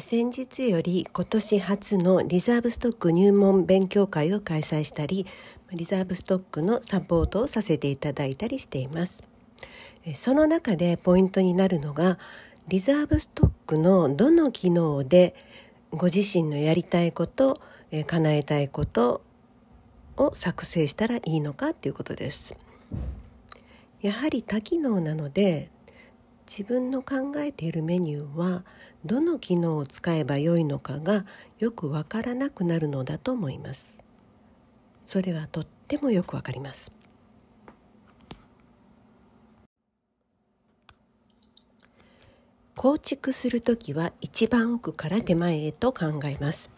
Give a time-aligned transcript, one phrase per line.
[0.00, 5.26] 先日より今年初のリザーブストック入門勉強会を開催したり
[5.72, 9.22] リザーブストックのサポートをさせていただいたりしています。
[10.14, 12.18] その中でポイントになるのが
[12.66, 15.34] リザーブストックのどの機能で
[15.90, 17.60] ご自身のやりたいこと
[18.06, 19.20] 叶えたいこと
[20.16, 22.56] を作成したらいいのかっていうことです。
[24.00, 25.68] やはり多機能なので
[26.50, 28.64] 自分の考えているメニューは
[29.04, 31.24] どの機能を使えばよいのかが
[31.60, 34.02] よくわからなくなるのだと思います。
[35.04, 36.90] それはとってもよくわかります。
[42.74, 46.72] 構築する時は一番奥から手前へと考えます。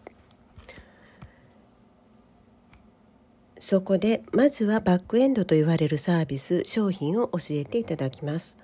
[3.59, 8.59] そこでまずはバックエンドと言われるサービス商品を教えていただきます。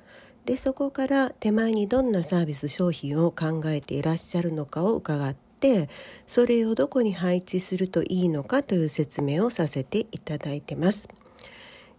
[0.49, 5.91] でそこから手前にどんなサービス商品を考えていらっしゃるのかを伺って
[6.27, 11.07] それをどこに配置するといいのかという説明をさせていただいてます。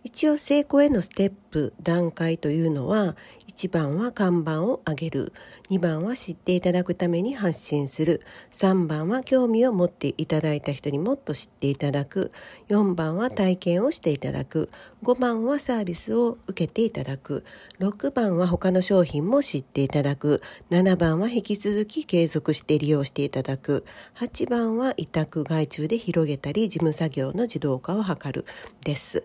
[0.03, 3.15] 一応成功へのステップ段階というのは
[3.59, 5.33] 1番は看板を上げる
[5.69, 12.31] 2番は知っていただくために発信する3番は興味を持っていただいた人にもっと知っていただく
[12.69, 17.45] 4番は体験をしていただく5番はサービスを受けていただく
[17.79, 28.45] 6番は他の商品も知っていただく7番は引き続き継続して利用していただく8番は委託外注で広げたり事務作業の自動化を図る
[28.83, 29.23] です。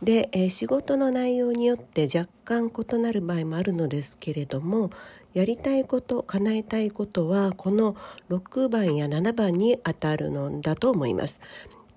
[0.00, 4.90] で、えー、仕事の内容によって若干異なる場合もあるのですけれども
[5.32, 7.96] やりたいこと叶えたいことはこの
[8.30, 11.40] 6番や7番にあたるのだと思います。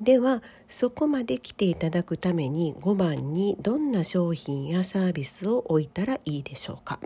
[0.01, 6.99] ではそこまで来ていただくために5番にどんな商品やサービスを置いたらいいでしょうか？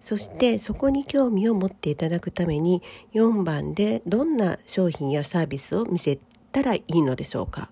[0.00, 2.82] そしてそこに興味を持っていただくために
[3.14, 6.18] 4番でどんな商品やサービスを見せ
[6.52, 7.70] たらいいのでしょうか？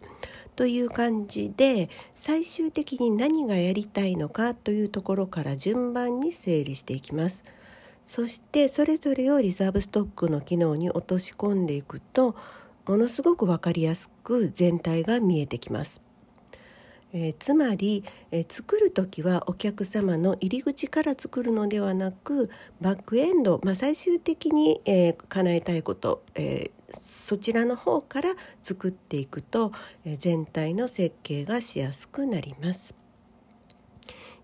[0.54, 7.44] という感じで最終的に何がやりたいのかというところから順番に整理していきます。
[8.04, 12.36] そしてそれぞれをリザーブストックの機能に落とし込んでいくと
[12.86, 16.02] ものすごく分かりやすく全体が見えてきます。
[17.12, 29.72] えー、つまり、えー、作る時はお客様の入り口から作るのではなくバックエンド、まあ、最終的に、えー、叶えたいこと、えそちらの方から作っていくと、
[30.04, 33.05] え全体の設計がしやすくなります。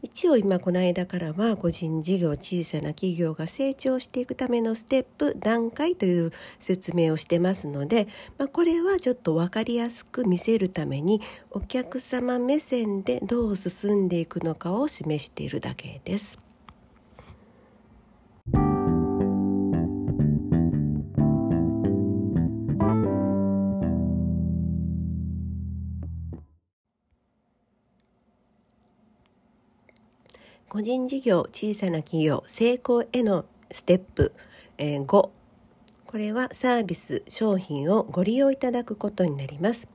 [0.03, 11.21] 一応今この間からは個人事業小さな企業が成長していくためのステップ段階という説明をしてますので、まあ、これはちょっと分かりやすく見せるために
[11.53, 16.52] お客様目線でどう進んでいくのかを示しているだけです。
[30.73, 34.33] 個人事業小さな企業成功へのステップ、
[34.79, 35.33] え、5こ
[36.15, 39.87] れはサービス商品をご利用いただくことになります。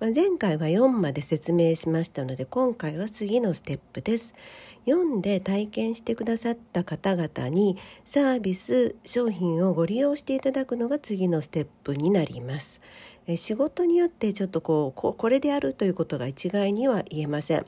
[0.00, 4.34] まあ、前回は4まで説明しましたので今回は次のステップです。
[4.86, 7.76] 読んで体験してくださった方々に
[8.06, 12.80] サービス商品をご利用していただくのが次のステップになります。
[13.26, 17.66] え仕事によってちょっとこうこれでやるということが一概には言えません。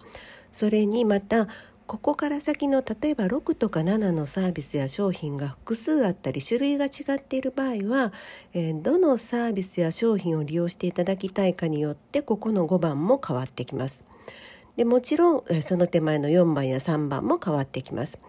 [0.50, 1.46] それにまた
[1.88, 8.12] ここから先の例えば6とか7のサービスや商品が複数あったり種類が違っている場合は、
[8.52, 14.04] えー、どのサービスや商品を利用していただきたいかによってここの5番も変わってきます。
[14.76, 18.20] でもちろんその手前の4番や3番も変わってきます。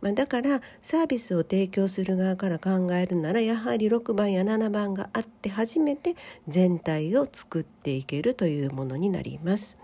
[0.00, 6.14] まあ、だからサービスを提供する側から考えるならやはり6番や7番があって初めて
[6.46, 9.76] 全体を作っていけるというものになります。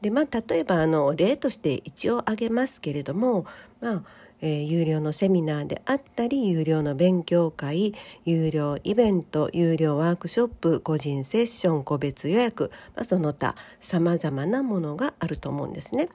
[0.00, 3.46] でまあ例えばあの例として一応挙げますけれども、
[3.80, 4.02] まあ
[4.40, 16.08] えー、有料のセミナーであったり有料の勉強会有料イベント有料ワークショップ個人セッション個別予約、まあ、その他さまざまなものがあると思うんですね。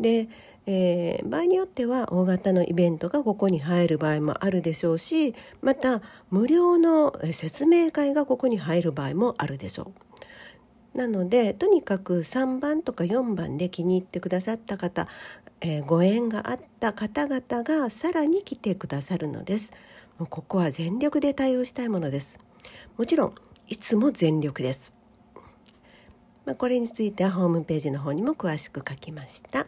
[0.00, 0.28] で
[0.68, 5.32] えー、場合によっては大型のイベントがここに入る場合もあるでしょうし
[5.62, 10.05] また無料の説明会がここに入る場合もあるでしょう。
[10.96, 15.08] なのでとにかく3番とか4番で気に入ってくださった方、
[15.60, 19.72] えー、ご縁があった方々がさらに来てくださるのです。
[20.18, 22.38] もうここは全力で対応したいものです。
[22.96, 23.34] もちろん
[23.68, 24.92] いつも全力です、
[26.44, 29.66] まあ、これについてはホームページの方にも詳しく書きました。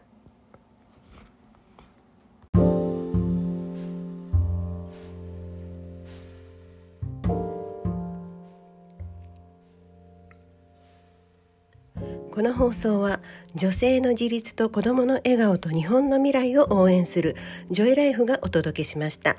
[12.38, 13.18] この放送は
[13.56, 17.34] 女性の自立と子どもの笑顔と日本の未来を応援する
[17.68, 19.34] ジョイライフがお届けしました。